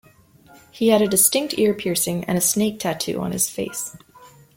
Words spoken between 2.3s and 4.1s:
a snake tattoo on his face.